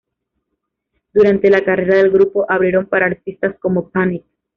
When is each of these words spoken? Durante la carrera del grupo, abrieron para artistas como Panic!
Durante 1.13 1.51
la 1.51 1.63
carrera 1.63 1.97
del 1.97 2.09
grupo, 2.09 2.43
abrieron 2.49 2.87
para 2.87 3.05
artistas 3.05 3.55
como 3.59 3.91
Panic! 3.91 4.23